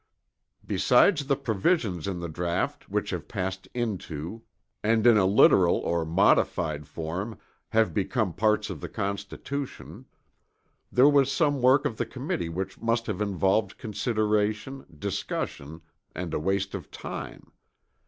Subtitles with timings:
[0.65, 4.41] Besides the provisions in the draught which have passed into,
[4.83, 7.37] and in a literal or modified form,
[7.69, 10.05] have become parts of the Constitution,
[10.91, 15.81] there was some work of the committee which must have involved consideration, discussion,
[16.15, 17.51] and a waste of time.